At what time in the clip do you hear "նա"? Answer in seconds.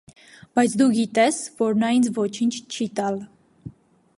1.83-1.91